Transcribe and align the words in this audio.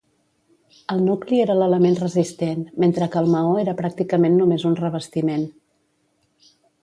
El 0.93 1.01
nucli 1.07 1.41
era 1.41 1.55
l'element 1.57 1.97
resistent, 2.03 2.63
mentre 2.85 3.09
que 3.15 3.21
el 3.23 3.29
maó 3.35 3.53
era 3.65 3.77
pràcticament 3.83 4.39
només 4.41 4.67
un 4.73 4.79
revestiment. 4.83 5.47